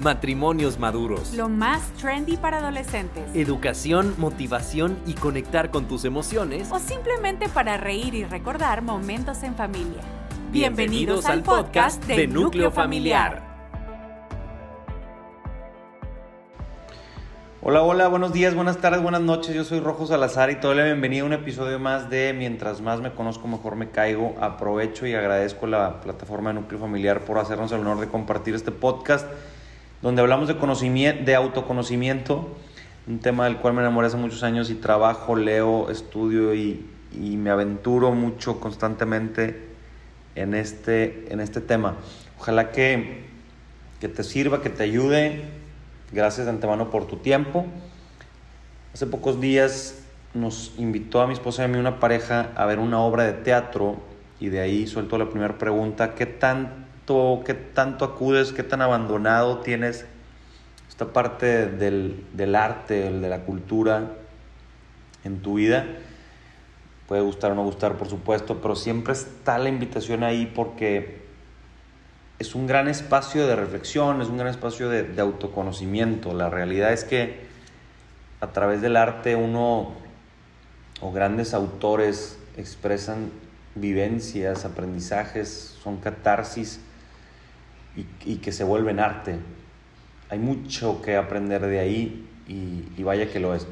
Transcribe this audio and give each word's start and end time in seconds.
Matrimonios 0.00 0.78
maduros. 0.78 1.34
Lo 1.34 1.48
más 1.48 1.82
trendy 2.00 2.36
para 2.36 2.58
adolescentes. 2.58 3.24
Educación, 3.34 4.14
motivación 4.16 4.96
y 5.06 5.14
conectar 5.14 5.72
con 5.72 5.88
tus 5.88 6.04
emociones. 6.04 6.68
O 6.70 6.78
simplemente 6.78 7.48
para 7.48 7.76
reír 7.76 8.14
y 8.14 8.24
recordar 8.24 8.82
momentos 8.82 9.42
en 9.42 9.56
familia. 9.56 10.00
Bienvenidos, 10.52 11.26
al 11.26 11.42
podcast 11.42 12.04
de 12.04 12.28
Núcleo 12.28 12.70
Familiar. 12.70 13.42
Hola, 17.60 17.82
hola, 17.82 18.06
buenos 18.06 18.32
días, 18.32 18.54
buenas 18.54 18.78
tardes, 18.78 19.02
buenas 19.02 19.20
noches. 19.20 19.52
Yo 19.52 19.64
soy 19.64 19.80
Rojo 19.80 20.06
Salazar 20.06 20.48
y 20.50 20.54
te 20.54 20.68
doy 20.68 20.76
la 20.76 20.84
bienvenida 20.84 21.22
a 21.22 21.26
un 21.26 21.32
episodio 21.32 21.80
más 21.80 22.08
de 22.08 22.32
Mientras 22.34 22.80
más 22.80 23.00
me 23.00 23.12
conozco, 23.12 23.48
mejor 23.48 23.74
me 23.74 23.90
caigo. 23.90 24.36
Aprovecho 24.40 25.08
y 25.08 25.14
agradezco 25.14 25.66
a 25.66 25.68
la 25.68 26.00
plataforma 26.00 26.50
de 26.50 26.60
Núcleo 26.60 26.78
Familiar 26.78 27.22
por 27.22 27.38
hacernos 27.38 27.72
el 27.72 27.80
honor 27.80 27.98
de 27.98 28.06
compartir 28.06 28.54
este 28.54 28.70
podcast 28.70 29.26
donde 30.02 30.22
hablamos 30.22 30.48
de, 30.48 30.56
conocimiento, 30.56 31.24
de 31.24 31.34
autoconocimiento, 31.34 32.56
un 33.06 33.18
tema 33.18 33.44
del 33.44 33.56
cual 33.56 33.74
me 33.74 33.80
enamoré 33.80 34.06
hace 34.08 34.16
muchos 34.16 34.42
años 34.42 34.70
y 34.70 34.74
trabajo, 34.74 35.34
leo, 35.34 35.90
estudio 35.90 36.54
y, 36.54 36.86
y 37.12 37.36
me 37.36 37.50
aventuro 37.50 38.12
mucho 38.12 38.60
constantemente 38.60 39.68
en 40.34 40.54
este, 40.54 41.32
en 41.32 41.40
este 41.40 41.60
tema. 41.60 41.96
Ojalá 42.38 42.70
que, 42.70 43.24
que 44.00 44.08
te 44.08 44.22
sirva, 44.22 44.62
que 44.62 44.70
te 44.70 44.84
ayude. 44.84 45.42
Gracias 46.12 46.46
de 46.46 46.52
antemano 46.52 46.90
por 46.90 47.06
tu 47.06 47.16
tiempo. 47.16 47.66
Hace 48.94 49.06
pocos 49.06 49.40
días 49.40 50.04
nos 50.34 50.72
invitó 50.78 51.20
a 51.20 51.26
mi 51.26 51.32
esposa 51.32 51.62
y 51.62 51.64
a 51.64 51.68
mí 51.68 51.78
una 51.78 51.98
pareja 51.98 52.52
a 52.54 52.66
ver 52.66 52.78
una 52.78 53.00
obra 53.00 53.24
de 53.24 53.32
teatro 53.32 53.96
y 54.40 54.48
de 54.48 54.60
ahí 54.60 54.86
suelto 54.86 55.18
la 55.18 55.28
primera 55.30 55.58
pregunta, 55.58 56.14
¿qué 56.14 56.26
tan 56.26 56.87
qué 57.44 57.54
tanto 57.54 58.04
acudes, 58.04 58.52
qué 58.52 58.62
tan 58.62 58.82
abandonado 58.82 59.58
tienes 59.60 60.04
esta 60.88 61.06
parte 61.06 61.66
del, 61.66 62.26
del 62.34 62.54
arte, 62.54 63.10
de 63.10 63.28
la 63.28 63.40
cultura 63.40 64.12
en 65.24 65.40
tu 65.40 65.54
vida. 65.54 65.86
Puede 67.06 67.22
gustar 67.22 67.52
o 67.52 67.54
no 67.54 67.64
gustar, 67.64 67.94
por 67.94 68.10
supuesto, 68.10 68.60
pero 68.60 68.76
siempre 68.76 69.14
está 69.14 69.58
la 69.58 69.70
invitación 69.70 70.22
ahí 70.22 70.52
porque 70.54 71.22
es 72.38 72.54
un 72.54 72.66
gran 72.66 72.88
espacio 72.88 73.46
de 73.46 73.56
reflexión, 73.56 74.20
es 74.20 74.28
un 74.28 74.36
gran 74.36 74.48
espacio 74.50 74.90
de, 74.90 75.04
de 75.04 75.22
autoconocimiento. 75.22 76.34
La 76.34 76.50
realidad 76.50 76.92
es 76.92 77.04
que 77.04 77.46
a 78.42 78.48
través 78.48 78.82
del 78.82 78.96
arte 78.96 79.34
uno 79.34 79.94
o 81.00 81.12
grandes 81.12 81.54
autores 81.54 82.38
expresan 82.58 83.30
vivencias, 83.76 84.66
aprendizajes, 84.66 85.78
son 85.82 85.96
catarsis 85.96 86.80
y, 88.24 88.36
que 88.36 88.52
se 88.52 88.64
vuelven 88.64 89.00
arte. 89.00 89.36
Hay 90.30 90.38
mucho 90.38 91.02
que 91.02 91.16
aprender 91.16 91.66
de 91.66 91.78
ahí 91.78 92.28
y, 92.46 93.02
vaya 93.02 93.30
que 93.30 93.40
lo 93.40 93.54
es. 93.54 93.66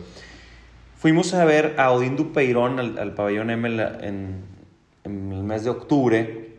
Fuimos 0.96 1.34
a 1.34 1.44
ver 1.44 1.74
a 1.78 1.92
Odín 1.92 2.16
Dupeirón 2.16 2.78
al, 2.78 3.14
pabellón 3.14 3.50
M 3.50 3.68
en, 3.68 4.44
en, 5.04 5.32
el 5.32 5.42
mes 5.42 5.64
de 5.64 5.70
octubre 5.70 6.56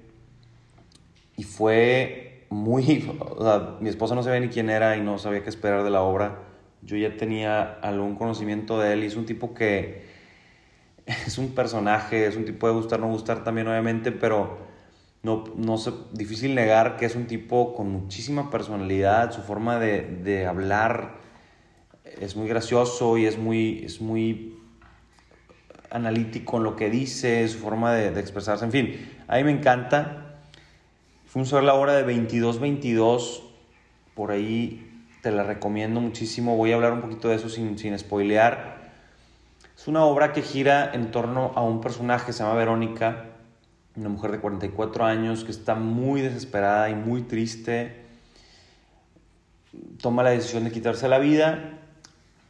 y 1.36 1.44
fue 1.44 2.46
muy... 2.50 3.12
mi 3.82 3.90
esposa 3.90 4.16
no 4.16 4.24
sabía 4.24 4.40
ni 4.40 4.48
quién 4.48 4.70
era 4.70 4.96
y 4.96 5.02
no 5.02 5.18
sabía 5.18 5.44
qué 5.44 5.50
esperar 5.50 5.84
de 5.84 5.90
la 5.90 6.02
obra. 6.02 6.40
Yo 6.84 6.96
ya 6.96 7.18
tenía 7.18 7.80
algún 7.82 8.16
conocimiento 8.16 8.80
de 8.80 8.94
él 8.94 9.04
y 9.04 9.08
es 9.08 9.16
un 9.16 9.26
tipo 9.26 9.54
que 9.54 10.06
es 11.06 11.38
un 11.38 11.56
personaje, 11.56 12.28
es 12.28 12.36
un 12.36 12.46
tipo 12.46 12.68
de 12.68 12.74
gustar, 12.74 13.00
no 13.00 13.08
gustar 13.08 13.44
también 13.44 13.68
obviamente, 13.68 14.12
pero 14.12 14.67
no, 15.28 15.44
no 15.58 15.76
difícil 16.14 16.56
negar 16.56 16.96
que 16.96 17.06
es 17.06 17.16
un 17.16 17.28
tipo 17.28 17.76
con 17.76 17.92
muchísima 17.92 18.50
personalidad, 18.50 19.34
su 19.34 19.42
forma 19.42 19.78
de, 19.78 20.48
hablar 20.48 21.18
es 22.22 22.38
muy 22.38 22.48
gracioso 22.48 23.18
y 23.18 23.26
es 23.26 23.38
muy, 23.38 23.84
es 23.84 24.00
muy 24.00 24.58
analítico 25.92 26.58
en 26.58 26.64
lo 26.64 26.78
que 26.78 26.90
dice, 26.90 27.46
su 27.50 27.60
forma 27.60 27.94
de, 27.94 28.18
expresarse, 28.20 28.64
en 28.64 28.72
fin, 28.72 29.10
a 29.28 29.36
mí 29.36 29.44
me 29.44 29.52
encanta. 29.52 30.24
A 31.36 31.54
ver 31.54 31.64
la 31.64 31.76
obra 31.76 31.94
de 31.94 32.02
2222, 32.02 33.44
por 34.16 34.32
ahí 34.32 35.06
te 35.22 35.30
la 35.30 35.44
recomiendo 35.44 36.00
muchísimo, 36.00 36.56
voy 36.56 36.72
a 36.72 36.76
hablar 36.76 36.94
un 36.94 37.02
poquito 37.02 37.28
de 37.28 37.36
eso 37.36 37.50
sin, 37.50 37.78
sin 37.78 38.00
spoilear. 38.00 38.92
Es 39.78 39.88
una 39.88 40.04
obra 40.06 40.32
que 40.32 40.42
gira 40.42 40.90
en 40.94 41.12
torno 41.12 41.52
a 41.54 41.62
un 41.62 41.82
personaje, 41.82 42.34
se 42.34 42.44
llama 42.44 42.56
Verónica, 42.56 43.27
una 43.98 44.10
mujer 44.10 44.32
de 44.32 44.40
44 44.40 45.06
años 45.06 45.44
que 45.44 45.52
está 45.52 45.74
muy 45.74 46.22
desesperada 46.22 46.90
y 46.90 46.96
muy 46.96 47.24
triste, 47.24 48.06
toma 50.02 50.24
la 50.24 50.30
decisión 50.30 50.64
de 50.64 50.72
quitarse 50.72 51.08
la 51.08 51.18
vida 51.18 51.80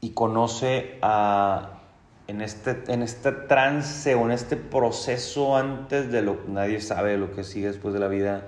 y 0.01 0.09
conoce 0.09 0.99
a, 1.01 1.79
en 2.27 2.41
este, 2.41 2.83
en 2.87 3.01
este 3.01 3.31
trance 3.31 4.13
o 4.15 4.25
en 4.25 4.31
este 4.31 4.57
proceso 4.57 5.55
antes 5.55 6.11
de 6.11 6.21
lo 6.21 6.41
nadie 6.47 6.81
sabe 6.81 7.17
lo 7.17 7.31
que 7.31 7.45
sigue 7.45 7.67
después 7.67 7.93
de 7.93 8.01
la 8.01 8.09
vida, 8.09 8.43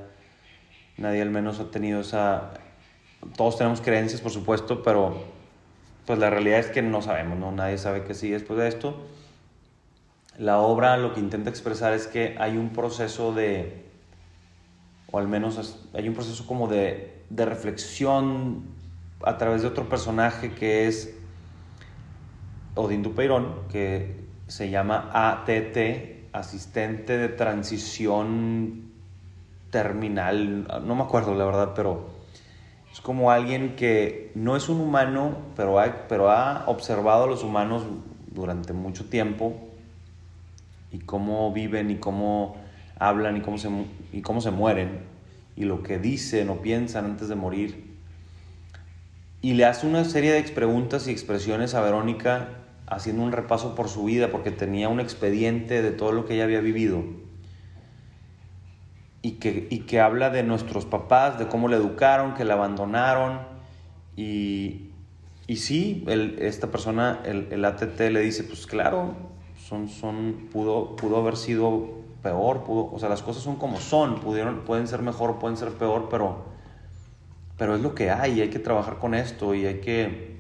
nadie 0.98 1.22
al 1.22 1.30
menos 1.30 1.62
ha 1.62 1.72
tenido 1.72 2.02
esa, 2.02 2.52
todos 3.38 3.58
tenemos 3.58 3.80
creencias 3.80 4.20
por 4.20 4.32
supuesto, 4.32 4.84
pero 4.84 5.24
pues 6.06 6.20
la 6.20 6.30
realidad 6.30 6.60
es 6.60 6.68
que 6.68 6.82
no 6.82 7.02
sabemos, 7.02 7.40
¿no? 7.40 7.54
nadie 7.54 7.78
sabe 7.78 8.04
qué 8.04 8.14
sigue 8.14 8.34
después 8.34 8.60
de 8.60 8.68
esto 8.68 9.08
la 10.40 10.60
obra 10.60 10.96
lo 10.96 11.14
que 11.14 11.20
intenta 11.20 11.50
expresar 11.50 11.94
es 11.94 12.08
que 12.08 12.38
hay 12.40 12.56
un 12.56 12.70
proceso 12.70 13.34
de, 13.34 13.84
o 15.12 15.20
al 15.20 15.28
menos 15.28 15.86
hay 15.94 16.08
un 16.08 16.16
proceso 16.16 16.48
como 16.48 16.70
de, 16.70 17.24
de 17.30 17.46
reflexión 17.46 18.64
a 19.22 19.38
través 19.38 19.64
de 19.64 19.68
otro 19.68 19.90
personaje 19.90 20.54
que 20.54 20.88
es 20.88 21.14
Odín 22.76 23.04
Dupeirón, 23.04 23.68
que 23.70 24.16
se 24.48 24.70
llama 24.70 25.12
ATT, 25.14 26.32
asistente 26.32 27.18
de 27.18 27.28
transición 27.28 28.94
terminal, 29.72 30.68
no 30.86 30.96
me 30.96 31.04
acuerdo 31.04 31.36
la 31.36 31.44
verdad, 31.44 31.74
pero 31.76 32.08
es 32.94 33.02
como 33.02 33.30
alguien 33.30 33.76
que 33.76 34.32
no 34.36 34.56
es 34.56 34.70
un 34.70 34.80
humano, 34.80 35.36
pero 35.58 35.78
pero 36.08 36.32
ha 36.32 36.64
observado 36.68 37.26
a 37.26 37.28
los 37.28 37.44
humanos 37.44 37.84
durante 38.32 38.72
mucho 38.72 39.10
tiempo 39.10 39.69
y 40.92 41.00
cómo 41.00 41.52
viven 41.54 41.92
y 41.92 41.96
cómo 41.98 42.56
hablan 42.98 43.38
y 43.38 43.42
cómo 43.42 43.58
se, 43.58 43.70
y 44.12 44.22
cómo 44.22 44.42
se 44.42 44.52
mueren 44.52 45.10
y 45.60 45.66
lo 45.66 45.84
que 45.84 46.00
dicen 46.00 46.50
o 46.50 46.62
piensan 46.62 47.06
antes 47.06 47.28
de 47.28 47.36
morir. 47.36 47.84
Y 49.42 49.54
le 49.54 49.66
hace 49.66 49.86
una 49.86 50.06
serie 50.06 50.32
de 50.32 50.42
preguntas 50.44 51.08
y 51.08 51.12
expresiones 51.12 51.76
a 51.76 51.82
Verónica 51.82 52.48
haciendo 52.88 53.24
un 53.24 53.34
repaso 53.34 53.76
por 53.76 53.90
su 53.90 54.06
vida 54.06 54.32
porque 54.32 54.52
tenía 54.52 54.88
un 54.88 55.02
expediente 55.02 55.82
de 55.82 55.92
todo 55.92 56.14
lo 56.14 56.26
que 56.26 56.36
ella 56.36 56.46
había 56.46 56.62
vivido. 56.62 57.04
Y 59.22 59.34
que, 59.34 59.68
y 59.70 59.80
que 59.80 60.00
habla 60.00 60.30
de 60.30 60.44
nuestros 60.44 60.86
papás, 60.86 61.38
de 61.38 61.48
cómo 61.48 61.68
la 61.68 61.76
educaron, 61.76 62.36
que 62.36 62.46
la 62.46 62.54
abandonaron. 62.54 63.40
Y, 64.16 64.92
y 65.46 65.58
sí, 65.58 66.06
esta 66.40 66.68
persona, 66.68 67.20
el, 67.26 67.50
el 67.52 67.66
ATT 67.66 68.00
le 68.12 68.22
dice, 68.22 68.46
pues 68.46 68.66
claro, 68.66 69.14
son, 69.70 69.88
son, 69.88 70.48
pudo, 70.52 70.96
pudo 70.96 71.18
haber 71.18 71.38
sido 71.38 72.00
peor, 72.24 72.64
pudo, 72.64 72.92
o 72.92 72.98
sea, 72.98 73.08
las 73.08 73.22
cosas 73.22 73.44
son 73.44 73.58
como 73.58 73.80
son, 73.80 74.20
pudieron, 74.20 74.62
pueden 74.62 74.88
ser 74.88 75.04
mejor, 75.04 75.38
pueden 75.38 75.58
ser 75.58 75.70
peor, 75.74 76.08
pero, 76.10 76.46
pero 77.56 77.76
es 77.76 77.82
lo 77.82 77.94
que 77.94 78.10
hay, 78.10 78.42
hay 78.42 78.50
que 78.50 78.58
trabajar 78.58 78.98
con 78.98 79.14
esto 79.14 79.54
y 79.54 79.68
hay 79.68 79.80
que 79.80 80.40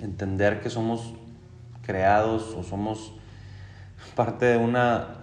entender 0.00 0.60
que 0.60 0.68
somos 0.68 1.14
creados 1.82 2.56
o 2.58 2.64
somos 2.64 3.12
parte 4.16 4.46
de 4.46 4.56
una, 4.56 5.14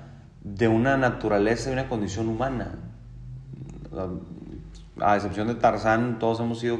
de 0.41 0.69
una 0.69 0.95
naturaleza 0.95 1.69
y 1.69 1.73
una 1.73 1.89
condición 1.89 2.29
humana. 2.29 2.75
A 5.01 5.17
excepción 5.17 5.49
de 5.49 5.55
Tarzán, 5.55 6.17
todos 6.17 6.39
hemos 6.39 6.59
sido 6.59 6.79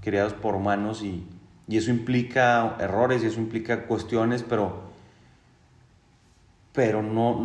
criados 0.00 0.34
por 0.34 0.54
humanos 0.54 1.02
y, 1.02 1.26
y 1.66 1.78
eso 1.78 1.90
implica 1.90 2.76
errores 2.78 3.24
y 3.24 3.26
eso 3.26 3.40
implica 3.40 3.88
cuestiones, 3.88 4.44
pero 4.48 4.89
pero 6.72 7.02
no, 7.02 7.44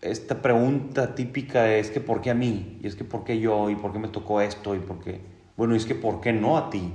esta 0.00 0.40
pregunta 0.40 1.14
típica 1.14 1.74
es 1.74 1.90
que 1.90 2.00
¿por 2.00 2.20
qué 2.20 2.30
a 2.30 2.34
mí? 2.34 2.78
Y 2.82 2.86
es 2.86 2.94
que 2.94 3.04
¿por 3.04 3.24
qué 3.24 3.38
yo? 3.38 3.70
¿Y 3.70 3.76
por 3.76 3.92
qué 3.92 3.98
me 3.98 4.08
tocó 4.08 4.40
esto? 4.40 4.74
Y 4.74 4.78
por 4.78 5.00
qué, 5.00 5.20
bueno, 5.56 5.74
es 5.74 5.84
que 5.84 5.94
¿por 5.94 6.20
qué 6.20 6.32
no 6.32 6.56
a 6.56 6.70
ti? 6.70 6.92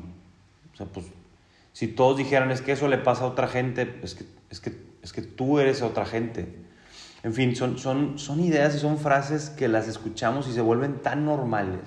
O 0.74 0.75
sea, 0.75 0.88
pues 0.88 1.06
Si 1.71 1.88
todos 1.88 2.18
dijeran 2.18 2.51
es 2.51 2.62
que 2.62 2.71
eso 2.71 2.88
le 2.88 2.97
pasa 2.97 3.24
a 3.24 3.27
otra 3.27 3.47
gente, 3.47 4.00
es 4.01 4.15
que, 4.15 4.25
es 4.50 4.59
que, 4.59 4.74
es 5.01 5.13
que 5.13 5.21
tú 5.21 5.59
eres 5.59 5.81
otra 5.81 6.06
gente. 6.06 6.65
En 7.24 7.33
fin, 7.33 7.56
son, 7.56 7.77
son, 7.77 8.19
son 8.19 8.39
ideas 8.39 8.75
y 8.75 8.80
son 8.80 8.97
frases 8.97 9.50
que 9.50 9.68
las 9.68 9.88
escuchamos 9.88 10.47
y 10.47 10.53
se 10.53 10.62
vuelven 10.62 11.01
tan 11.01 11.25
normales, 11.25 11.81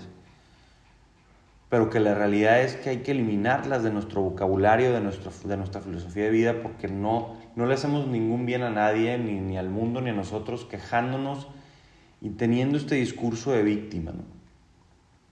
pero 1.68 1.90
que 1.90 2.00
la 2.00 2.14
realidad 2.14 2.60
es 2.60 2.74
que 2.74 2.90
hay 2.90 2.98
que 2.98 3.12
eliminarlas 3.12 3.84
de 3.84 3.90
nuestro 3.90 4.20
vocabulario, 4.20 4.92
de, 4.92 5.00
nuestro, 5.00 5.30
de 5.44 5.56
nuestra 5.56 5.80
filosofía 5.80 6.24
de 6.24 6.30
vida, 6.30 6.62
porque 6.62 6.88
no, 6.88 7.36
no 7.58 7.66
le 7.66 7.74
hacemos 7.74 8.06
ningún 8.06 8.46
bien 8.46 8.62
a 8.62 8.70
nadie, 8.70 9.18
ni, 9.18 9.40
ni 9.40 9.58
al 9.58 9.68
mundo, 9.68 10.00
ni 10.00 10.10
a 10.10 10.12
nosotros, 10.12 10.64
quejándonos 10.64 11.48
y 12.20 12.30
teniendo 12.30 12.78
este 12.78 12.94
discurso 12.94 13.50
de 13.50 13.64
víctima. 13.64 14.12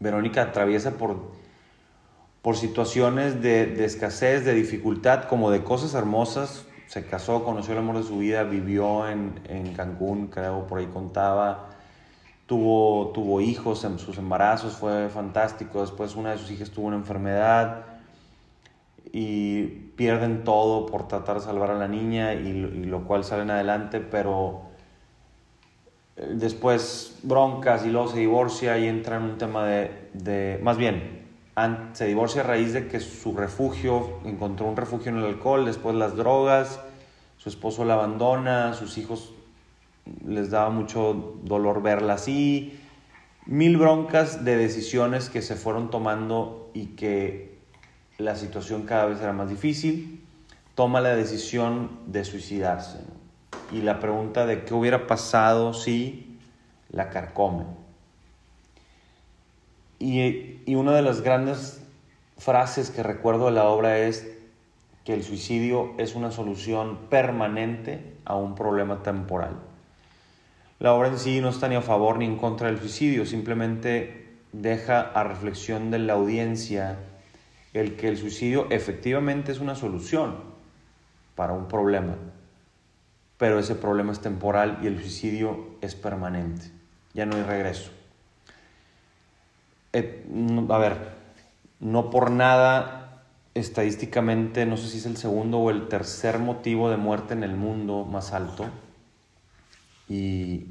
Verónica 0.01 0.43
atraviesa 0.43 0.99
por, 0.99 1.31
por 2.43 2.57
situaciones 2.57 3.41
de, 3.43 3.67
de, 3.67 3.85
escasez, 3.85 4.45
de 4.45 4.55
dificultad, 4.55 5.29
como 5.29 5.53
de 5.53 5.63
cosas 5.63 5.95
hermosas. 5.95 6.67
Se 6.89 7.07
casó, 7.07 7.45
conoció 7.45 7.75
el 7.75 7.79
amor 7.79 7.99
de 7.99 8.03
su 8.03 8.19
vida, 8.19 8.43
vivió 8.43 9.09
en, 9.09 9.39
en 9.49 9.73
Cancún, 9.75 10.27
creo, 10.27 10.67
por 10.67 10.81
ahí 10.81 10.87
contaba. 10.87 11.69
Tuvo, 12.47 13.13
tuvo 13.15 13.41
hijos 13.41 13.85
en 13.85 14.01
sus 14.01 14.19
embarazos, 14.19 14.73
fue 14.73 15.11
fantástico. 15.11 15.81
Después 15.81 16.17
una 16.17 16.33
de 16.33 16.39
sus 16.39 16.51
hijas 16.51 16.71
tuvo 16.71 16.89
una 16.89 16.97
enfermedad 16.97 17.85
y 19.13 19.86
pierden 19.97 20.45
todo 20.45 20.87
por 20.87 21.09
tratar 21.09 21.37
de 21.37 21.43
salvar 21.43 21.71
a 21.71 21.75
la 21.75 21.89
niña 21.89 22.35
y, 22.35 22.49
y 22.49 22.85
lo 22.85 23.05
cual 23.05 23.25
salen 23.25 23.51
adelante, 23.51 24.01
pero 24.01 24.63
después 26.17 27.19
broncas 27.23 27.85
y 27.85 27.91
luego 27.91 28.09
se 28.09 28.19
divorcia 28.19 28.79
y 28.79 28.87
entra 28.87 29.17
en 29.17 29.23
un 29.23 29.39
tema 29.39 29.65
de, 29.65 30.09
de, 30.15 30.59
más 30.63 30.77
bien, 30.77 31.27
se 31.93 32.07
divorcia 32.07 32.43
a 32.43 32.45
raíz 32.45 32.73
de 32.73 32.89
que 32.89 33.01
su 33.01 33.35
refugio, 33.35 34.19
encontró 34.25 34.67
un 34.67 34.77
refugio 34.77 35.11
en 35.11 35.19
el 35.19 35.25
alcohol, 35.25 35.65
después 35.65 35.97
las 35.97 36.17
drogas, 36.17 36.81
su 37.39 37.49
esposo 37.49 37.85
la 37.85 37.95
abandona, 37.95 38.75
sus 38.75 38.99
hijos 38.99 39.33
les 40.27 40.51
daba 40.51 40.71
mucho 40.71 41.39
dolor 41.43 41.83
verla 41.83 42.15
así, 42.15 42.79
mil 43.47 43.77
broncas 43.77 44.45
de 44.45 44.57
decisiones 44.57 45.31
que 45.31 45.43
se 45.43 45.57
fueron 45.57 45.91
tomando 45.91 46.71
y 46.75 46.89
que 46.89 47.56
la 48.19 48.35
situación 48.37 48.83
cada 48.83 49.07
vez 49.07 49.21
era 49.21 49.33
más 49.33 49.49
difícil, 49.49 50.25
toma 50.75 51.01
la 51.01 51.15
decisión 51.15 51.91
de 52.07 52.25
suicidarse. 52.25 53.01
y 53.73 53.83
la 53.83 53.99
pregunta 53.99 54.47
de 54.47 54.63
qué 54.65 54.75
hubiera 54.75 55.09
pasado 55.09 55.75
si 55.75 56.39
la 56.91 57.11
carcome. 57.11 57.65
Y, 59.99 60.61
y, 60.67 60.75
una 60.77 60.93
de 60.93 61.03
las 61.03 61.23
grandes 61.23 61.83
frases 62.39 62.91
que 62.91 63.03
recuerdo 63.03 63.47
de 63.47 63.53
la 63.53 63.65
obra 63.65 63.99
es 63.99 64.29
que 65.05 65.15
el 65.15 65.25
suicidio 65.25 65.95
es 65.99 66.15
una 66.15 66.31
solución 66.31 66.99
permanente 67.11 68.15
a 68.25 68.37
un 68.37 68.55
problema 68.55 69.03
temporal. 69.03 69.57
La 70.79 70.93
obra 70.93 71.09
en 71.09 71.19
sí 71.19 71.41
no 71.41 71.49
está 71.49 71.69
ni 71.69 71.75
a 71.75 71.83
favor 71.83 72.19
ni 72.19 72.27
en 72.27 72.37
contra 72.37 72.69
del 72.69 72.79
suicidio, 72.79 73.25
simplemente 73.25 74.35
deja 74.53 75.01
a 75.01 75.25
reflexión 75.25 75.91
de 75.91 75.99
la 75.99 76.13
audiencia 76.13 76.99
el 77.81 77.97
que 77.97 78.09
el 78.09 78.17
suicidio 78.17 78.67
efectivamente 78.71 79.53
es 79.53 79.61
una 79.61 79.75
solución 79.75 80.37
para 81.35 81.53
un 81.53 81.69
problema 81.69 82.17
pero 83.39 83.59
ese 83.59 83.75
problema 83.75 84.13
es 84.13 84.21
temporal 84.21 84.79
y 84.83 84.87
el 84.87 84.99
suicidio 85.01 85.77
es 85.81 85.95
permanente. 85.95 86.71
Ya 87.13 87.27
no 87.27 87.37
hay 87.37 87.43
regreso. 87.43 87.91
Eh, 89.93 90.27
a 90.69 90.79
ver, 90.79 91.11
no 91.81 92.11
por 92.11 92.31
nada 92.31 93.25
estadísticamente, 93.55 94.67
no 94.67 94.77
sé 94.77 94.89
si 94.89 94.99
es 94.99 95.07
el 95.07 95.17
segundo 95.17 95.59
o 95.59 95.71
el 95.71 95.89
tercer 95.89 96.39
motivo 96.39 96.91
de 96.91 96.97
muerte 96.97 97.35
en 97.35 97.43
el 97.43 97.57
mundo 97.57 98.05
más 98.05 98.33
alto. 98.33 98.67
Y 100.09 100.67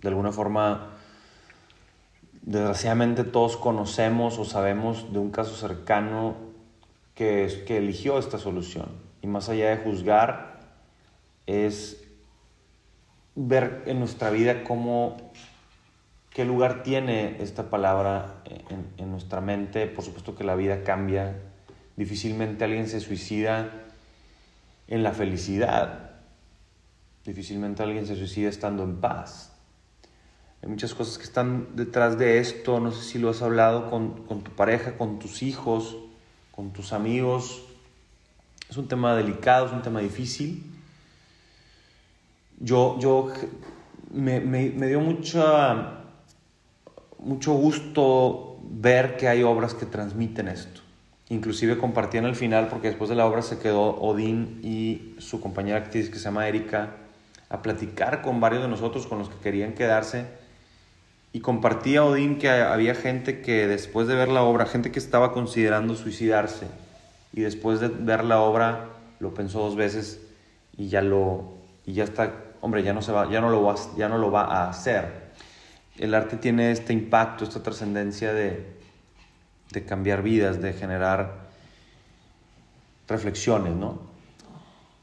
de 0.00 0.08
alguna 0.08 0.32
forma, 0.32 0.89
desgraciadamente 2.50 3.22
todos 3.22 3.56
conocemos 3.56 4.36
o 4.40 4.44
sabemos 4.44 5.12
de 5.12 5.20
un 5.20 5.30
caso 5.30 5.54
cercano 5.54 6.34
que, 7.14 7.44
eligió 7.68 8.18
esta 8.18 8.38
solución. 8.38 8.88
Y 9.22 9.28
más 9.28 9.48
allá 9.48 9.70
de 9.70 9.76
juzgar, 9.76 10.58
es 11.46 12.02
ver 13.36 13.84
en 13.86 14.00
nuestra 14.00 14.30
vida 14.30 14.64
cómo, 14.64 15.16
qué 16.30 16.44
lugar 16.44 16.82
tiene 16.82 17.40
esta 17.40 17.70
palabra 17.70 18.42
en, 18.96 19.10
nuestra 19.12 19.40
mente. 19.40 19.86
Por 19.86 20.04
supuesto 20.04 20.34
que 20.34 20.42
la 20.42 20.56
vida 20.56 20.82
cambia. 20.82 21.36
Difícilmente 21.96 22.64
alguien 22.64 22.88
se 22.88 22.98
suicida 22.98 23.70
en 24.88 25.04
la 25.04 25.12
felicidad. 25.12 26.10
Difícilmente 27.24 27.84
alguien 27.84 28.08
se 28.08 28.16
suicida 28.16 28.48
estando 28.48 28.82
en 28.82 29.00
paz. 29.00 29.49
Hay 30.62 30.68
muchas 30.68 30.94
cosas 30.94 31.18
que 31.18 31.24
están 31.24 31.68
detrás 31.74 32.18
de 32.18 32.38
esto. 32.38 32.80
No 32.80 32.92
sé 32.92 33.02
si 33.02 33.18
lo 33.18 33.30
has 33.30 33.42
hablado 33.42 33.90
con, 33.90 34.26
con 34.26 34.42
tu 34.42 34.52
pareja, 34.52 34.96
con 34.96 35.18
tus 35.18 35.42
hijos, 35.42 35.96
con 36.50 36.72
tus 36.72 36.92
amigos. 36.92 37.62
Es 38.68 38.76
un 38.76 38.88
tema 38.88 39.14
delicado, 39.14 39.66
es 39.66 39.72
un 39.72 39.82
tema 39.82 40.00
difícil 40.00 40.70
yo, 42.60 42.98
yo 43.00 43.32
me, 44.12 44.38
me, 44.40 44.86
dio 44.86 45.00
mucho 45.00 46.04
gusto 47.54 48.58
ver 48.62 49.16
que 49.16 49.28
hay 49.28 49.42
obras 49.42 49.74
que 49.74 49.86
transmiten 49.86 50.48
esto. 50.48 50.82
Inclusive 51.30 51.78
compartían 51.78 52.26
al 52.26 52.36
final, 52.36 52.68
porque 52.68 52.88
después 52.88 53.08
de 53.08 53.16
la 53.16 53.26
obra 53.26 53.42
se 53.42 53.58
quedó 53.58 53.98
Odín 54.00 54.60
y 54.62 55.14
su 55.18 55.40
compañera 55.40 55.78
actriz 55.78 56.10
que 56.10 56.18
se 56.18 56.24
llama 56.24 56.48
Erika 56.48 56.96
a 57.48 57.62
platicar 57.62 58.20
con 58.20 58.40
varios 58.40 58.62
de 58.62 58.68
nosotros, 58.68 59.06
con 59.06 59.18
los 59.18 59.30
que 59.30 59.38
querían 59.38 59.72
quedarse. 59.72 60.26
Y 61.32 61.40
compartía 61.40 62.04
Odín 62.04 62.38
que 62.38 62.50
había 62.50 62.94
gente 62.94 63.40
que 63.40 63.66
después 63.66 64.08
de 64.08 64.14
ver 64.14 64.28
la 64.28 64.42
obra, 64.42 64.66
gente 64.66 64.90
que 64.90 64.98
estaba 64.98 65.32
considerando 65.32 65.94
suicidarse, 65.94 66.66
y 67.32 67.42
después 67.42 67.80
de 67.80 67.88
ver 67.88 68.24
la 68.24 68.40
obra 68.40 68.88
lo 69.20 69.34
pensó 69.34 69.60
dos 69.60 69.76
veces 69.76 70.20
y 70.76 70.88
ya, 70.88 71.02
lo, 71.02 71.54
y 71.86 71.92
ya 71.92 72.04
está 72.04 72.32
hombre, 72.60 72.82
ya 72.82 72.92
no, 72.92 73.02
se 73.02 73.12
va, 73.12 73.30
ya, 73.30 73.40
no 73.40 73.50
lo 73.50 73.62
va, 73.62 73.74
ya 73.96 74.08
no 74.08 74.18
lo 74.18 74.30
va 74.30 74.42
a 74.42 74.68
hacer. 74.68 75.30
El 75.98 76.14
arte 76.14 76.36
tiene 76.36 76.70
este 76.70 76.92
impacto, 76.92 77.44
esta 77.44 77.62
trascendencia 77.62 78.32
de, 78.32 78.66
de 79.70 79.84
cambiar 79.84 80.22
vidas, 80.22 80.60
de 80.60 80.72
generar 80.72 81.50
reflexiones, 83.08 83.74
¿no? 83.74 83.98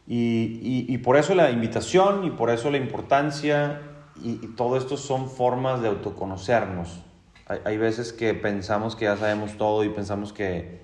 Y, 0.08 0.60
y, 0.62 0.86
y, 0.88 0.98
por 1.00 1.18
eso 1.18 1.36
la 1.36 1.52
invitación 1.52 2.24
y 2.24 2.30
por 2.30 2.50
eso 2.50 2.72
la 2.72 2.78
importancia 2.78 3.82
y, 4.22 4.40
y 4.44 4.48
todo 4.56 4.78
esto 4.78 4.98
son 4.98 5.30
formas 5.30 5.82
de 5.82 5.88
autoconocernos. 5.88 7.00
Hay, 7.48 7.60
hay, 7.66 7.78
veces 7.78 8.14
que 8.14 8.34
pensamos 8.34 8.96
que 8.96 9.06
ya 9.06 9.18
sabemos 9.18 9.58
todo 9.58 9.84
y 9.84 9.90
pensamos 9.90 10.34
que, 10.34 10.82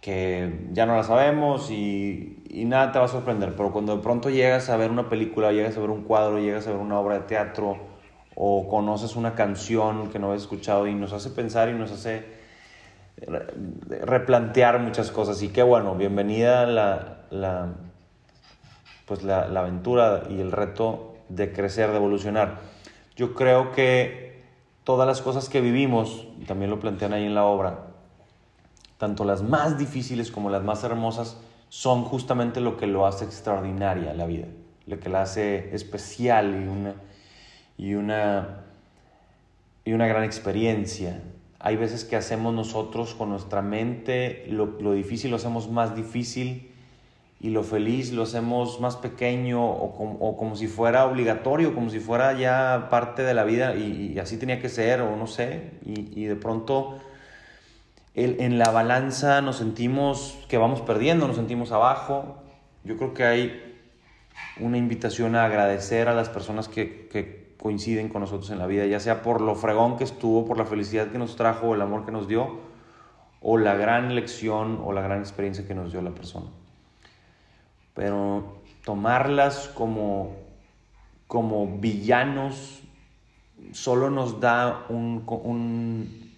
que 0.00 0.68
ya 0.72 0.86
no 0.86 0.96
la 0.96 1.04
sabemos 1.04 1.70
y, 1.70 2.42
y, 2.48 2.64
nada 2.64 2.92
te 2.92 2.98
va 2.98 3.06
a 3.06 3.08
sorprender, 3.08 3.54
pero 3.56 3.72
cuando 3.72 3.96
de 3.96 4.02
pronto 4.02 4.30
llegas 4.30 4.68
a 4.70 4.76
ver 4.76 4.90
una 4.90 5.08
película, 5.08 5.52
llegas 5.52 5.76
a 5.76 5.80
ver 5.80 5.90
un 5.90 6.04
cuadro, 6.04 6.38
llegas 6.38 6.66
a 6.66 6.72
ver 6.72 6.80
una 6.80 6.98
obra 6.98 7.16
de 7.16 7.20
teatro 7.22 7.78
o 8.34 8.68
conoces 8.68 9.16
una 9.16 9.34
canción 9.34 10.10
que 10.10 10.18
no 10.18 10.28
habías 10.28 10.42
escuchado 10.42 10.86
y 10.86 10.94
nos 10.94 11.12
hace 11.12 11.30
pensar 11.30 11.68
y 11.68 11.74
nos 11.74 11.92
hace 11.92 12.40
replantear 14.06 14.78
muchas 14.78 15.10
cosas 15.10 15.42
y 15.42 15.48
qué 15.48 15.62
bueno, 15.62 15.94
bienvenida 15.94 16.64
la, 16.64 17.18
la 17.30 17.68
pues 19.04 19.22
la, 19.22 19.48
la 19.48 19.60
aventura 19.60 20.22
y 20.30 20.40
el 20.40 20.52
reto 20.52 21.16
de 21.30 21.52
crecer, 21.52 21.90
de 21.90 21.96
evolucionar. 21.96 22.60
Yo 23.16 23.34
creo 23.34 23.72
que 23.72 24.42
todas 24.84 25.06
las 25.06 25.22
cosas 25.22 25.48
que 25.48 25.60
vivimos, 25.60 26.26
y 26.40 26.44
también 26.44 26.70
lo 26.70 26.80
plantean 26.80 27.12
ahí 27.12 27.24
en 27.24 27.34
la 27.34 27.44
obra, 27.44 27.86
tanto 28.98 29.24
las 29.24 29.42
más 29.42 29.78
difíciles 29.78 30.30
como 30.30 30.50
las 30.50 30.62
más 30.62 30.84
hermosas, 30.84 31.38
son 31.68 32.04
justamente 32.04 32.60
lo 32.60 32.76
que 32.76 32.86
lo 32.86 33.06
hace 33.06 33.24
extraordinaria 33.24 34.12
la 34.12 34.26
vida, 34.26 34.46
lo 34.86 34.98
que 34.98 35.08
la 35.08 35.22
hace 35.22 35.74
especial 35.74 36.62
y 36.62 36.68
una, 36.68 36.94
y 37.78 37.94
una, 37.94 38.64
y 39.84 39.92
una 39.92 40.06
gran 40.06 40.24
experiencia. 40.24 41.22
Hay 41.60 41.76
veces 41.76 42.04
que 42.04 42.16
hacemos 42.16 42.52
nosotros 42.54 43.14
con 43.14 43.30
nuestra 43.30 43.62
mente 43.62 44.46
lo, 44.48 44.66
lo 44.80 44.92
difícil 44.92 45.30
lo 45.30 45.36
hacemos 45.36 45.70
más 45.70 45.94
difícil 45.94 46.70
y 47.40 47.48
lo 47.50 47.62
feliz 47.62 48.12
lo 48.12 48.24
hacemos 48.24 48.80
más 48.80 48.96
pequeño 48.96 49.64
o, 49.64 49.94
com, 49.96 50.16
o 50.20 50.36
como 50.36 50.56
si 50.56 50.66
fuera 50.66 51.06
obligatorio, 51.06 51.74
como 51.74 51.88
si 51.88 51.98
fuera 51.98 52.34
ya 52.34 52.88
parte 52.90 53.22
de 53.22 53.32
la 53.32 53.44
vida 53.44 53.74
y, 53.76 54.12
y 54.14 54.18
así 54.18 54.36
tenía 54.36 54.60
que 54.60 54.68
ser 54.68 55.00
o 55.00 55.16
no 55.16 55.26
sé. 55.26 55.70
Y, 55.84 56.20
y 56.20 56.26
de 56.26 56.36
pronto 56.36 56.98
el, 58.14 58.40
en 58.40 58.58
la 58.58 58.70
balanza 58.70 59.40
nos 59.40 59.56
sentimos 59.56 60.38
que 60.48 60.58
vamos 60.58 60.82
perdiendo, 60.82 61.26
nos 61.26 61.36
sentimos 61.36 61.72
abajo. 61.72 62.42
Yo 62.84 62.98
creo 62.98 63.14
que 63.14 63.24
hay 63.24 63.78
una 64.58 64.76
invitación 64.76 65.34
a 65.34 65.46
agradecer 65.46 66.08
a 66.08 66.14
las 66.14 66.28
personas 66.28 66.68
que, 66.68 67.08
que 67.08 67.54
coinciden 67.58 68.10
con 68.10 68.20
nosotros 68.20 68.50
en 68.50 68.58
la 68.58 68.66
vida, 68.66 68.86
ya 68.86 69.00
sea 69.00 69.22
por 69.22 69.40
lo 69.40 69.54
fregón 69.54 69.96
que 69.96 70.04
estuvo, 70.04 70.44
por 70.44 70.58
la 70.58 70.66
felicidad 70.66 71.08
que 71.08 71.18
nos 71.18 71.36
trajo, 71.36 71.74
el 71.74 71.80
amor 71.80 72.04
que 72.04 72.12
nos 72.12 72.28
dio, 72.28 72.58
o 73.40 73.56
la 73.56 73.74
gran 73.74 74.14
lección 74.14 74.80
o 74.84 74.92
la 74.92 75.00
gran 75.00 75.20
experiencia 75.20 75.66
que 75.66 75.74
nos 75.74 75.92
dio 75.92 76.02
la 76.02 76.10
persona. 76.10 76.46
Pero 78.00 78.62
tomarlas 78.82 79.68
como, 79.74 80.34
como 81.26 81.78
villanos 81.80 82.80
solo 83.72 84.08
nos 84.08 84.40
da 84.40 84.86
un, 84.88 85.22
un, 85.26 86.32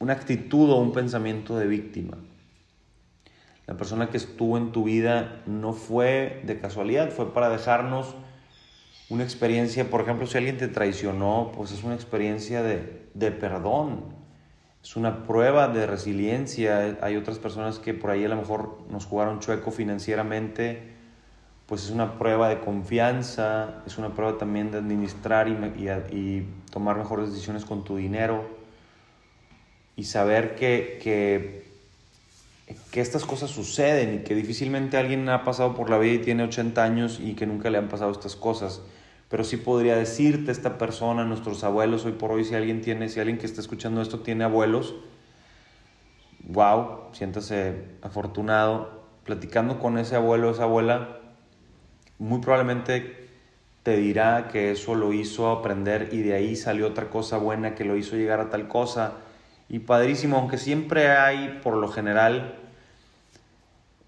una 0.00 0.12
actitud 0.12 0.68
o 0.68 0.76
un 0.76 0.92
pensamiento 0.92 1.56
de 1.56 1.66
víctima. 1.66 2.18
La 3.66 3.78
persona 3.78 4.10
que 4.10 4.18
estuvo 4.18 4.58
en 4.58 4.70
tu 4.70 4.84
vida 4.84 5.40
no 5.46 5.72
fue 5.72 6.42
de 6.44 6.60
casualidad, 6.60 7.08
fue 7.08 7.32
para 7.32 7.48
dejarnos 7.48 8.14
una 9.08 9.24
experiencia, 9.24 9.88
por 9.88 10.02
ejemplo, 10.02 10.26
si 10.26 10.36
alguien 10.36 10.58
te 10.58 10.68
traicionó, 10.68 11.52
pues 11.56 11.72
es 11.72 11.84
una 11.84 11.94
experiencia 11.94 12.62
de, 12.62 13.08
de 13.14 13.30
perdón, 13.30 14.04
es 14.82 14.94
una 14.94 15.24
prueba 15.24 15.68
de 15.68 15.86
resiliencia. 15.86 16.98
Hay 17.00 17.16
otras 17.16 17.38
personas 17.38 17.78
que 17.78 17.94
por 17.94 18.10
ahí 18.10 18.26
a 18.26 18.28
lo 18.28 18.36
mejor 18.36 18.82
nos 18.90 19.06
jugaron 19.06 19.40
chueco 19.40 19.70
financieramente, 19.70 20.97
pues 21.68 21.84
es 21.84 21.90
una 21.90 22.18
prueba 22.18 22.48
de 22.48 22.58
confianza, 22.58 23.82
es 23.86 23.98
una 23.98 24.14
prueba 24.14 24.38
también 24.38 24.72
de 24.72 24.78
administrar 24.78 25.46
y, 25.48 26.46
tomar 26.72 26.96
mejores 26.96 27.30
decisiones 27.30 27.64
con 27.64 27.84
tu 27.84 27.96
dinero 27.96 28.46
y 29.96 30.04
saber 30.04 30.54
que, 30.54 30.98
que 31.02 31.68
que 32.90 33.00
estas 33.00 33.24
cosas 33.24 33.50
suceden 33.50 34.14
y 34.14 34.18
que 34.18 34.34
difícilmente 34.34 34.96
alguien 34.96 35.28
ha 35.28 35.44
pasado 35.44 35.74
por 35.74 35.90
la 35.90 35.98
vida 35.98 36.14
y 36.14 36.18
tiene 36.18 36.44
80 36.44 36.82
años 36.82 37.18
y 37.20 37.34
que 37.34 37.46
nunca 37.46 37.70
le 37.70 37.78
han 37.78 37.88
pasado 37.88 38.10
estas 38.10 38.36
cosas. 38.36 38.82
Pero 39.28 39.44
sí 39.44 39.56
podría 39.56 39.96
decirte 39.96 40.52
esta 40.52 40.78
persona, 40.78 41.24
nuestros 41.24 41.64
abuelos, 41.64 42.04
hoy 42.04 42.12
por 42.12 42.32
hoy, 42.32 42.44
si 42.44 42.54
alguien 42.54 42.80
tiene, 42.80 43.08
si 43.08 43.20
alguien 43.20 43.38
que 43.38 43.46
está 43.46 43.60
escuchando 43.60 44.00
esto 44.00 44.20
tiene 44.20 44.44
abuelos, 44.44 44.94
wow, 46.44 47.08
siéntase 47.12 47.84
afortunado. 48.02 48.96
Platicando 49.24 49.78
con 49.78 49.98
ese 49.98 50.16
abuelo, 50.16 50.50
esa 50.50 50.62
abuela, 50.62 51.17
muy 52.18 52.40
probablemente 52.40 53.28
te 53.82 53.96
dirá 53.96 54.48
que 54.48 54.72
eso 54.72 54.94
lo 54.94 55.12
hizo 55.12 55.50
aprender 55.50 56.10
y 56.12 56.18
de 56.18 56.34
ahí 56.34 56.56
salió 56.56 56.88
otra 56.88 57.08
cosa 57.08 57.38
buena 57.38 57.74
que 57.74 57.84
lo 57.84 57.96
hizo 57.96 58.16
llegar 58.16 58.40
a 58.40 58.50
tal 58.50 58.68
cosa. 58.68 59.14
Y 59.68 59.78
padrísimo, 59.80 60.36
aunque 60.36 60.58
siempre 60.58 61.08
hay, 61.08 61.60
por 61.62 61.74
lo 61.74 61.88
general, 61.88 62.56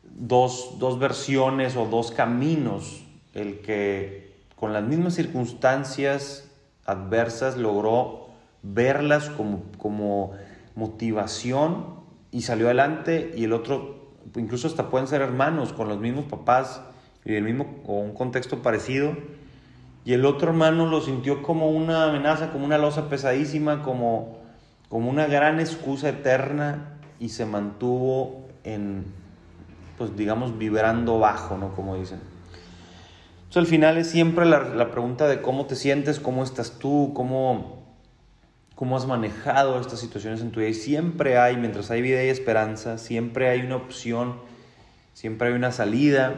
dos, 0.02 0.78
dos 0.78 0.98
versiones 0.98 1.76
o 1.76 1.86
dos 1.86 2.10
caminos. 2.10 3.04
El 3.32 3.60
que 3.60 4.34
con 4.56 4.72
las 4.72 4.82
mismas 4.82 5.14
circunstancias 5.14 6.50
adversas 6.84 7.56
logró 7.56 8.28
verlas 8.62 9.30
como, 9.30 9.62
como 9.78 10.32
motivación 10.74 11.86
y 12.32 12.42
salió 12.42 12.66
adelante. 12.66 13.32
Y 13.36 13.44
el 13.44 13.52
otro, 13.52 14.10
incluso 14.36 14.66
hasta 14.66 14.90
pueden 14.90 15.06
ser 15.06 15.22
hermanos 15.22 15.72
con 15.72 15.88
los 15.88 15.98
mismos 15.98 16.24
papás 16.24 16.82
y 17.24 17.34
el 17.34 17.44
mismo 17.44 17.82
o 17.86 18.00
un 18.00 18.14
contexto 18.14 18.62
parecido 18.62 19.16
y 20.04 20.14
el 20.14 20.24
otro 20.24 20.50
hermano 20.50 20.86
lo 20.86 21.00
sintió 21.00 21.42
como 21.42 21.70
una 21.70 22.04
amenaza, 22.04 22.50
como 22.50 22.64
una 22.64 22.78
losa 22.78 23.08
pesadísima, 23.08 23.82
como 23.82 24.40
como 24.90 25.08
una 25.08 25.26
gran 25.26 25.60
excusa 25.60 26.08
eterna 26.08 26.98
y 27.20 27.28
se 27.28 27.46
mantuvo 27.46 28.48
en, 28.64 29.04
pues 29.96 30.16
digamos, 30.16 30.58
vibrando 30.58 31.20
bajo, 31.20 31.56
¿no? 31.56 31.72
Como 31.74 31.96
dicen. 31.96 32.18
Entonces 33.38 33.56
al 33.56 33.66
final 33.66 33.96
es 33.98 34.10
siempre 34.10 34.46
la, 34.46 34.64
la 34.64 34.90
pregunta 34.90 35.28
de 35.28 35.40
cómo 35.40 35.66
te 35.66 35.76
sientes, 35.76 36.18
cómo 36.18 36.42
estás 36.42 36.80
tú, 36.80 37.12
cómo, 37.14 37.84
cómo 38.74 38.96
has 38.96 39.06
manejado 39.06 39.80
estas 39.80 40.00
situaciones 40.00 40.40
en 40.40 40.50
tu 40.50 40.58
vida. 40.58 40.70
Y 40.70 40.74
siempre 40.74 41.38
hay, 41.38 41.56
mientras 41.56 41.92
hay 41.92 42.02
vida 42.02 42.24
y 42.24 42.28
esperanza, 42.28 42.98
siempre 42.98 43.48
hay 43.48 43.60
una 43.60 43.76
opción, 43.76 44.40
siempre 45.12 45.48
hay 45.48 45.54
una 45.54 45.70
salida, 45.70 46.34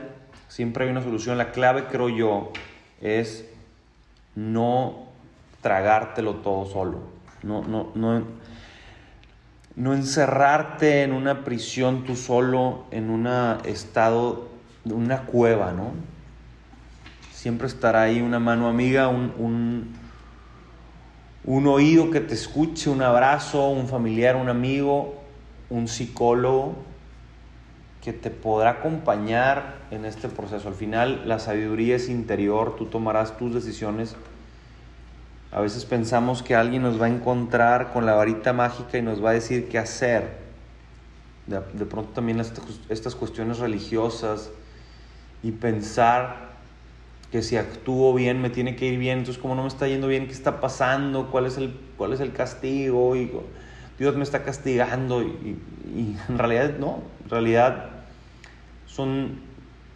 siempre 0.53 0.85
hay 0.85 0.91
una 0.91 1.03
solución. 1.03 1.39
La 1.39 1.51
clave, 1.51 1.87
creo 1.87 2.11
yo, 2.11 2.53
es 3.01 3.47
no 4.35 5.07
tragártelo 5.63 6.37
todo 6.37 6.67
solo. 6.67 6.99
No, 7.43 7.63
no, 7.63 7.91
no, 7.95 8.23
no 9.77 9.95
encerrarte 9.95 11.03
en 11.03 11.13
una 11.13 11.43
prisión 11.45 12.05
tú 12.05 12.17
solo, 12.17 12.85
en 12.91 13.09
un 13.09 13.27
estado, 13.65 14.49
una 14.85 15.23
cueva, 15.23 15.73
¿no? 15.73 15.93
Siempre 17.33 17.67
estará 17.67 18.03
ahí 18.03 18.21
una 18.21 18.39
mano 18.39 18.69
amiga, 18.69 19.09
un, 19.09 19.33
un, 19.39 19.97
un 21.45 21.67
oído 21.67 22.11
que 22.11 22.21
te 22.21 22.35
escuche, 22.35 22.91
un 22.91 23.01
abrazo, 23.01 23.71
un 23.71 23.89
familiar, 23.89 24.37
un 24.37 24.51
amigo, 24.51 25.23
un 25.71 25.89
psicólogo 25.89 26.92
que 28.03 28.13
te 28.13 28.31
podrá 28.31 28.71
acompañar 28.71 29.77
en 29.91 30.05
este 30.05 30.29
proceso. 30.29 30.69
Al 30.69 30.75
final 30.75 31.23
la 31.27 31.39
sabiduría 31.39 31.97
es 31.97 32.09
interior, 32.09 32.77
tú 32.77 32.87
tomarás 32.87 33.39
tus 33.39 33.55
decisiones 33.55 34.17
a 35.53 35.61
veces 35.61 35.85
pensamos 35.85 36.43
que 36.43 36.55
alguien 36.55 36.83
nos 36.83 37.01
va 37.01 37.07
a 37.07 37.09
encontrar 37.11 37.93
con 37.93 38.07
la 38.07 38.15
varita 38.15 38.55
mágica 38.55 38.97
y 38.97 39.03
nos 39.03 39.23
va 39.23 39.31
a 39.31 39.33
decir 39.35 39.69
qué 39.69 39.79
hacer. 39.79 40.41
De, 41.47 41.85
pronto 41.85 42.13
también 42.15 42.41
estas, 42.41 43.15
cuestiones 43.15 43.59
religiosas 43.59 44.51
y 45.43 45.51
pensar 45.51 46.53
que 47.31 47.43
si 47.43 47.59
actúo 47.59 48.15
bien 48.15 48.41
me 48.41 48.49
tiene 48.49 48.77
que 48.77 48.87
ir 48.87 48.99
bien, 48.99 49.19
entonces 49.19 49.43
como 49.43 49.55
no 49.55 49.63
me 49.63 49.69
está 49.69 49.87
yendo 49.87 50.07
bien, 50.07 50.27
¿qué 50.27 50.33
está 50.33 50.61
pasando? 50.61 51.31
¿Cuál 51.31 51.45
es 51.45 51.59
el, 51.59 51.77
cuál 51.99 52.15
es 52.15 52.21
el 52.21 52.33
castigo? 52.33 53.15
Y, 53.15 53.31
Dios 53.99 54.17
me 54.17 54.23
está 54.23 54.43
castigando 54.43 55.23
y, 55.23 55.59
y 55.95 56.17
en 56.29 56.39
realidad 56.39 56.79
no, 56.79 57.03
en 57.25 57.31
realidad 57.31 57.91
son 58.87 59.53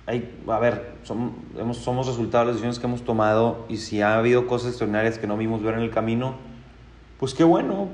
hay, 0.06 0.32
a 0.46 0.58
ver, 0.60 0.92
somos, 1.02 1.32
somos 1.78 2.06
resultado 2.06 2.44
de 2.44 2.46
las 2.46 2.54
decisiones 2.56 2.78
que 2.78 2.86
hemos 2.86 3.02
tomado 3.02 3.66
y 3.68 3.78
si 3.78 4.02
ha 4.02 4.16
habido 4.16 4.46
cosas 4.46 4.68
extraordinarias 4.68 5.18
que 5.18 5.26
no 5.26 5.36
vimos 5.36 5.62
ver 5.62 5.74
en 5.74 5.80
el 5.80 5.90
camino, 5.90 6.36
pues 7.18 7.34
qué 7.34 7.42
bueno, 7.42 7.88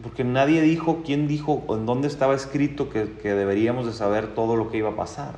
porque 0.00 0.22
nadie 0.22 0.60
dijo, 0.60 1.02
quién 1.04 1.26
dijo, 1.26 1.64
o 1.66 1.76
en 1.76 1.84
dónde 1.84 2.06
estaba 2.06 2.36
escrito 2.36 2.88
que, 2.88 3.14
que, 3.20 3.34
deberíamos 3.34 3.84
de 3.84 3.92
saber 3.92 4.28
todo 4.28 4.54
lo 4.54 4.70
que 4.70 4.78
iba 4.78 4.90
a 4.90 4.96
pasar. 4.96 5.34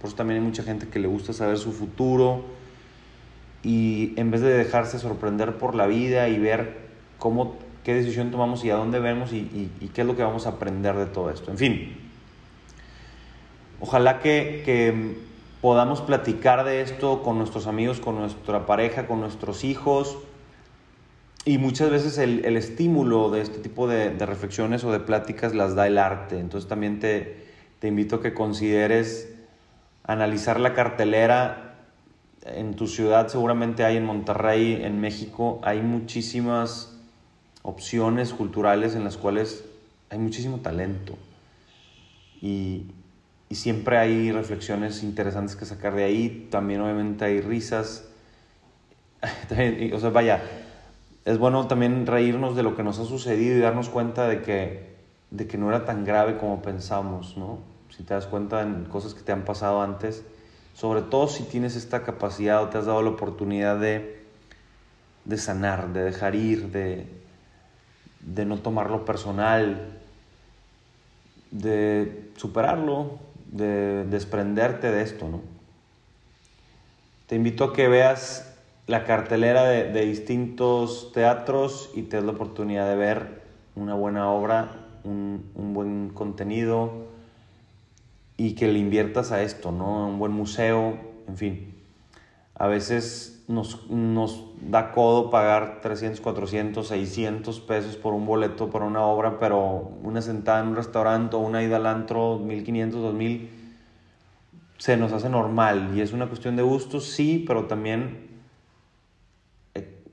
Por 0.00 0.08
eso 0.08 0.16
también 0.16 0.40
hay 0.40 0.46
mucha 0.46 0.62
gente 0.62 0.86
que 0.88 1.00
le 1.00 1.08
gusta 1.08 1.32
saber 1.32 1.58
su 1.58 1.72
futuro 1.72 2.44
y 3.64 4.14
en 4.16 4.30
vez 4.30 4.42
de 4.42 4.50
dejarse 4.50 5.00
sorprender 5.00 5.58
por 5.58 5.74
la 5.74 5.86
vida 5.86 6.28
y 6.28 6.38
ver 6.38 6.90
cómo, 7.18 7.56
qué 7.84 7.94
decisión 7.94 8.30
tomamos 8.30 8.64
y 8.64 8.70
a 8.70 8.76
dónde 8.76 9.00
vemos 9.00 9.32
y, 9.32 9.38
y, 9.38 9.70
y 9.80 9.88
qué 9.88 10.02
es 10.02 10.06
lo 10.06 10.16
que 10.16 10.22
vamos 10.22 10.46
a 10.46 10.50
aprender 10.50 10.96
de 10.96 11.06
todo 11.06 11.30
esto. 11.30 11.50
En 11.50 11.58
fin, 11.58 11.96
ojalá 13.80 14.20
que, 14.20 14.62
que 14.64 15.16
podamos 15.60 16.00
platicar 16.00 16.64
de 16.64 16.82
esto 16.82 17.22
con 17.22 17.38
nuestros 17.38 17.66
amigos, 17.66 18.00
con 18.00 18.16
nuestra 18.16 18.66
pareja, 18.66 19.06
con 19.06 19.20
nuestros 19.20 19.64
hijos. 19.64 20.18
Y 21.44 21.58
muchas 21.58 21.90
veces 21.90 22.18
el, 22.18 22.44
el 22.44 22.56
estímulo 22.56 23.30
de 23.30 23.40
este 23.40 23.58
tipo 23.60 23.88
de, 23.88 24.10
de, 24.10 24.26
reflexiones 24.26 24.84
o 24.84 24.92
de 24.92 25.00
pláticas 25.00 25.54
las 25.54 25.74
da 25.74 25.86
el 25.86 25.96
arte. 25.96 26.38
Entonces 26.38 26.68
también 26.68 27.00
te, 27.00 27.46
te 27.78 27.88
invito 27.88 28.16
a 28.16 28.22
que 28.22 28.34
consideres 28.34 29.32
analizar 30.04 30.60
la 30.60 30.74
cartelera. 30.74 31.78
En 32.42 32.74
tu 32.74 32.86
ciudad 32.86 33.28
seguramente 33.28 33.84
hay, 33.84 33.96
en 33.96 34.04
Monterrey, 34.04 34.80
en 34.82 35.00
México, 35.00 35.60
hay 35.62 35.80
muchísimas 35.80 36.99
opciones 37.62 38.32
culturales 38.32 38.94
en 38.94 39.04
las 39.04 39.16
cuales 39.16 39.64
hay 40.08 40.18
muchísimo 40.18 40.58
talento. 40.58 41.16
Y, 42.40 42.86
y 43.48 43.54
siempre 43.56 43.98
hay 43.98 44.32
reflexiones 44.32 45.02
interesantes 45.02 45.56
que 45.56 45.64
sacar 45.64 45.94
de 45.94 46.04
ahí, 46.04 46.48
también 46.50 46.80
obviamente 46.80 47.24
hay 47.24 47.40
risas, 47.40 48.08
o 49.92 49.98
sea, 49.98 50.10
vaya, 50.10 50.42
es 51.24 51.38
bueno 51.38 51.66
también 51.66 52.06
reírnos 52.06 52.56
de 52.56 52.62
lo 52.62 52.76
que 52.76 52.82
nos 52.82 52.98
ha 52.98 53.04
sucedido 53.04 53.56
y 53.56 53.60
darnos 53.60 53.88
cuenta 53.88 54.26
de 54.28 54.42
que, 54.42 54.94
de 55.30 55.46
que 55.46 55.58
no 55.58 55.68
era 55.68 55.84
tan 55.84 56.04
grave 56.04 56.38
como 56.38 56.62
pensamos, 56.62 57.36
¿no? 57.36 57.58
Si 57.90 58.04
te 58.04 58.14
das 58.14 58.26
cuenta 58.26 58.62
en 58.62 58.84
cosas 58.84 59.14
que 59.14 59.22
te 59.22 59.32
han 59.32 59.44
pasado 59.44 59.82
antes, 59.82 60.24
sobre 60.74 61.02
todo 61.02 61.28
si 61.28 61.42
tienes 61.42 61.76
esta 61.76 62.04
capacidad 62.04 62.62
o 62.62 62.68
te 62.68 62.78
has 62.78 62.86
dado 62.86 63.02
la 63.02 63.10
oportunidad 63.10 63.78
de, 63.78 64.24
de 65.24 65.36
sanar, 65.36 65.92
de 65.92 66.04
dejar 66.04 66.34
ir, 66.34 66.70
de, 66.70 67.19
de 68.20 68.44
no 68.44 68.58
tomarlo 68.58 69.04
personal, 69.04 69.98
de 71.50 72.30
superarlo, 72.36 73.18
de 73.50 74.04
desprenderte 74.04 74.90
de 74.90 75.02
esto, 75.02 75.28
¿no? 75.28 75.40
Te 77.26 77.36
invito 77.36 77.64
a 77.64 77.72
que 77.72 77.88
veas 77.88 78.56
la 78.86 79.04
cartelera 79.04 79.64
de, 79.64 79.84
de, 79.92 80.04
distintos 80.04 81.12
teatros 81.12 81.90
y 81.94 82.02
te 82.02 82.16
des 82.16 82.24
la 82.24 82.32
oportunidad 82.32 82.88
de 82.88 82.96
ver 82.96 83.42
una 83.76 83.94
buena 83.94 84.30
obra, 84.30 84.88
un, 85.04 85.48
un, 85.54 85.72
buen 85.72 86.10
contenido 86.10 87.06
y 88.36 88.54
que 88.54 88.66
le 88.66 88.80
inviertas 88.80 89.30
a 89.30 89.42
esto, 89.42 89.70
¿no? 89.70 90.08
Un 90.08 90.18
buen 90.18 90.32
museo, 90.32 90.98
en 91.28 91.36
fin. 91.36 91.69
A 92.60 92.66
veces 92.66 93.42
nos, 93.48 93.88
nos 93.88 94.44
da 94.60 94.92
codo 94.92 95.30
pagar 95.30 95.80
300, 95.80 96.20
400, 96.20 96.86
600 96.86 97.58
pesos 97.60 97.96
por 97.96 98.12
un 98.12 98.26
boleto 98.26 98.68
para 98.68 98.84
una 98.84 99.00
obra, 99.00 99.38
pero 99.40 99.92
una 100.02 100.20
sentada 100.20 100.60
en 100.60 100.68
un 100.68 100.76
restaurante 100.76 101.36
o 101.36 101.38
una 101.38 101.62
ida 101.62 101.76
al 101.76 101.86
antro, 101.86 102.38
1500, 102.38 103.00
2000, 103.00 103.50
se 104.76 104.98
nos 104.98 105.10
hace 105.14 105.30
normal 105.30 105.92
y 105.96 106.02
es 106.02 106.12
una 106.12 106.26
cuestión 106.26 106.54
de 106.54 106.62
gustos, 106.62 107.06
sí, 107.06 107.42
pero 107.46 107.64
también 107.64 108.28
eh, 109.72 110.04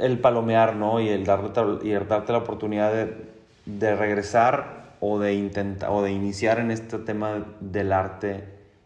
el 0.00 0.20
palomear, 0.20 0.76
¿no? 0.76 1.00
Y 1.00 1.08
el 1.08 1.24
darte, 1.24 1.60
y 1.82 1.90
darte 1.94 2.30
la 2.30 2.38
oportunidad 2.38 2.92
de, 2.92 3.28
de 3.66 3.96
regresar 3.96 4.94
o 5.00 5.18
de, 5.18 5.34
intentar, 5.34 5.90
o 5.90 6.00
de 6.00 6.12
iniciar 6.12 6.60
en 6.60 6.70
este 6.70 6.96
tema 6.98 7.44
del 7.58 7.92
arte 7.92 8.44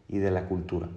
y 0.08 0.16
de 0.16 0.30
la 0.30 0.46
cultura. 0.46 0.88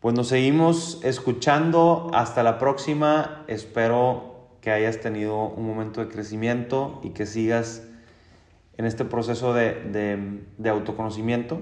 Pues 0.00 0.14
nos 0.14 0.28
seguimos 0.28 1.00
escuchando. 1.02 2.08
Hasta 2.14 2.44
la 2.44 2.58
próxima. 2.58 3.44
Espero 3.48 4.48
que 4.60 4.70
hayas 4.70 5.00
tenido 5.00 5.48
un 5.48 5.66
momento 5.66 6.00
de 6.00 6.08
crecimiento 6.08 7.00
y 7.02 7.10
que 7.10 7.26
sigas 7.26 7.82
en 8.76 8.84
este 8.84 9.04
proceso 9.04 9.54
de, 9.54 10.44
de, 10.56 10.70
autoconocimiento, 10.70 11.60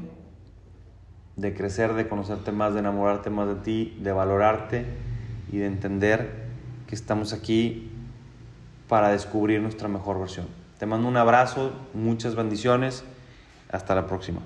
de 1.36 1.54
crecer, 1.54 1.94
de 1.94 2.08
conocerte 2.08 2.52
más, 2.52 2.74
de 2.74 2.80
enamorarte 2.80 3.30
más 3.30 3.48
de 3.48 3.54
ti, 3.54 3.98
de 4.02 4.12
valorarte 4.12 4.84
y 5.50 5.56
de 5.56 5.66
entender 5.66 6.44
que 6.86 6.94
estamos 6.94 7.32
aquí 7.32 7.90
para 8.86 9.08
descubrir 9.08 9.62
nuestra 9.62 9.88
mejor 9.88 10.18
versión. 10.18 10.46
Te 10.78 10.84
mando 10.84 11.08
un 11.08 11.16
abrazo, 11.16 11.72
muchas 11.94 12.34
bendiciones. 12.34 13.02
Hasta 13.70 13.94
la 13.94 14.06
próxima. 14.06 14.42